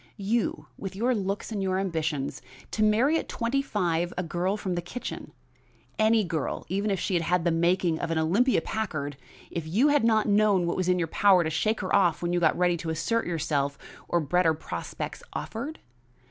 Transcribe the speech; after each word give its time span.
You, 0.17 0.65
with 0.79 0.95
your 0.95 1.13
looks 1.13 1.51
and 1.51 1.61
your 1.61 1.77
ambitions, 1.77 2.41
to 2.71 2.81
marry 2.81 3.19
at 3.19 3.29
twenty 3.29 3.61
five 3.61 4.11
a 4.17 4.23
girl 4.23 4.57
from 4.57 4.73
the 4.73 4.81
kitchen! 4.81 5.31
any 5.99 6.23
girl, 6.23 6.65
even 6.69 6.89
if 6.89 6.99
she 6.99 7.19
had 7.19 7.45
the 7.45 7.51
making 7.51 7.99
of 7.99 8.09
an 8.09 8.17
Olympia 8.17 8.61
Packard, 8.61 9.15
if 9.51 9.67
you 9.67 9.91
did 9.91 10.03
not 10.03 10.27
know 10.27 10.57
that 10.57 10.71
it 10.71 10.75
was 10.75 10.89
in 10.89 10.97
your 10.97 11.07
power 11.07 11.43
to 11.43 11.51
shake 11.51 11.81
her 11.81 11.95
off 11.95 12.23
when 12.23 12.33
you 12.33 12.39
got 12.39 12.57
ready 12.57 12.77
to 12.77 12.89
assert 12.89 13.27
yourself, 13.27 13.77
or 14.07 14.19
better 14.19 14.55
prospects 14.55 15.21
offered? 15.33 15.77